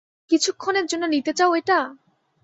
[0.31, 1.79] কিছুক্ষনের জন্য নিতে চাও এটা?